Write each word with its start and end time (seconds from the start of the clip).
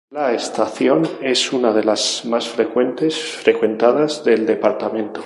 La 0.09 0.33
estación 0.33 1.07
es 1.21 1.53
una 1.53 1.71
de 1.73 1.83
las 1.83 2.25
más 2.25 2.47
frecuentadas 2.47 4.23
del 4.25 4.47
departamento. 4.47 5.19